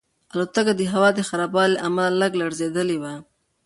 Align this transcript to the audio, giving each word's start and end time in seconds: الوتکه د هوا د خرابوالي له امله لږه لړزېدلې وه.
الوتکه 0.31 0.73
د 0.79 0.81
هوا 0.93 1.09
د 1.15 1.19
خرابوالي 1.29 1.71
له 1.73 1.79
امله 1.87 2.11
لږه 2.21 2.39
لړزېدلې 2.41 2.97
وه. 3.01 3.13